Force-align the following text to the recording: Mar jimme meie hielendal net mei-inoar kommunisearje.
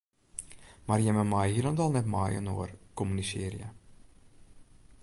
Mar 0.87 1.03
jimme 1.05 1.25
meie 1.33 1.51
hielendal 1.55 1.93
net 1.97 2.09
mei-inoar 2.15 2.71
kommunisearje. 3.03 3.71